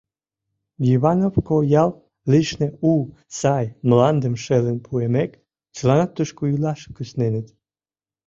Йывановко 0.89 1.55
ял 1.83 1.91
лишне 2.31 2.67
у, 2.91 2.93
сай 3.39 3.65
мландым 3.87 4.35
шелын 4.43 4.77
пуымек, 4.85 5.31
чыланат 5.75 6.11
тушко 6.15 6.43
илаш 6.53 6.81
кусненыт. 6.95 7.47